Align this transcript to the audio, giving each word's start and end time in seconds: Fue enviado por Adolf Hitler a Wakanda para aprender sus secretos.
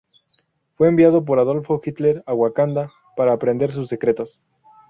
Fue 0.77 0.87
enviado 0.87 1.25
por 1.25 1.37
Adolf 1.37 1.69
Hitler 1.85 2.23
a 2.25 2.33
Wakanda 2.33 2.91
para 3.15 3.33
aprender 3.33 3.71
sus 3.71 3.87
secretos. 3.87 4.41